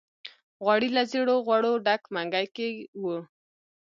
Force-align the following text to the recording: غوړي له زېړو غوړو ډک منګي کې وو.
غوړي 0.63 0.89
له 0.97 1.03
زېړو 1.11 1.35
غوړو 1.45 1.73
ډک 1.85 2.03
منګي 2.13 2.45
کې 2.55 2.69
وو. 3.01 3.17